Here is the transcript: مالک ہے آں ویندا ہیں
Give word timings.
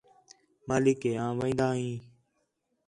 مالک 0.67 0.99
ہے 1.05 1.11
آں 1.23 1.33
ویندا 1.39 1.67
ہیں 1.77 1.97